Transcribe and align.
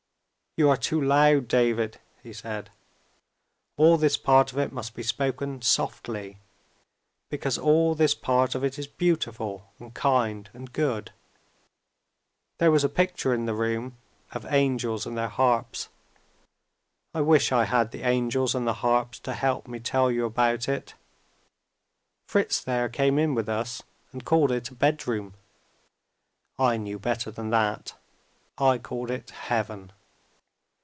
"You 0.57 0.67
are 0.67 0.75
too 0.75 1.01
loud, 1.01 1.47
David," 1.47 2.01
he 2.21 2.33
said. 2.33 2.69
"All 3.77 3.95
this 3.95 4.17
part 4.17 4.51
of 4.51 4.57
it 4.59 4.73
must 4.73 4.93
be 4.93 5.01
spoken 5.01 5.61
softly 5.61 6.39
because 7.29 7.57
all 7.57 7.95
this 7.95 8.13
part 8.13 8.53
of 8.53 8.61
it 8.61 8.77
is 8.77 8.85
beautiful, 8.85 9.71
and 9.79 9.93
kind, 9.93 10.49
and 10.53 10.73
good. 10.73 11.13
There 12.57 12.69
was 12.69 12.83
a 12.83 12.89
picture 12.89 13.33
in 13.33 13.45
the 13.45 13.53
room, 13.53 13.95
of 14.33 14.45
angels 14.49 15.05
and 15.05 15.17
their 15.17 15.29
harps. 15.29 15.87
I 17.13 17.21
wish 17.21 17.53
I 17.53 17.63
had 17.63 17.91
the 17.91 18.01
angels 18.03 18.53
and 18.53 18.67
the 18.67 18.73
harps 18.83 19.19
to 19.21 19.33
help 19.33 19.69
me 19.69 19.79
tell 19.79 20.11
you 20.11 20.25
about 20.25 20.67
it. 20.67 20.95
Fritz 22.27 22.61
there 22.61 22.89
came 22.89 23.17
in 23.17 23.33
with 23.35 23.47
us, 23.47 23.83
and 24.11 24.25
called 24.25 24.51
it 24.51 24.67
a 24.69 24.75
bedroom. 24.75 25.33
I 26.59 26.75
knew 26.75 26.99
better 26.99 27.31
than 27.31 27.51
that; 27.51 27.93
I 28.57 28.79
called 28.79 29.09
it 29.11 29.29
Heaven. 29.29 29.93